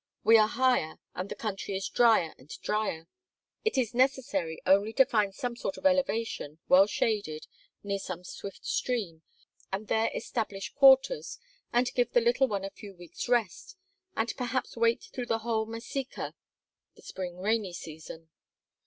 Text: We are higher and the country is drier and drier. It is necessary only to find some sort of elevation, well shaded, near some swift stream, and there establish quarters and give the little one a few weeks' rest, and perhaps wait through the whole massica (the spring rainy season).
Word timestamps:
We 0.23 0.35
are 0.39 0.47
higher 0.47 0.97
and 1.13 1.29
the 1.29 1.35
country 1.35 1.75
is 1.75 1.87
drier 1.87 2.33
and 2.39 2.49
drier. 2.63 3.05
It 3.63 3.77
is 3.77 3.93
necessary 3.93 4.59
only 4.65 4.93
to 4.93 5.05
find 5.05 5.31
some 5.35 5.55
sort 5.55 5.77
of 5.77 5.85
elevation, 5.85 6.57
well 6.67 6.87
shaded, 6.87 7.45
near 7.83 7.99
some 7.99 8.23
swift 8.23 8.65
stream, 8.65 9.21
and 9.71 9.89
there 9.89 10.09
establish 10.15 10.73
quarters 10.73 11.37
and 11.71 11.93
give 11.93 12.13
the 12.13 12.19
little 12.21 12.47
one 12.47 12.65
a 12.65 12.71
few 12.71 12.95
weeks' 12.95 13.29
rest, 13.29 13.75
and 14.17 14.35
perhaps 14.37 14.75
wait 14.75 15.03
through 15.03 15.27
the 15.27 15.37
whole 15.45 15.67
massica 15.67 16.33
(the 16.95 17.03
spring 17.03 17.37
rainy 17.37 17.71
season). 17.71 18.29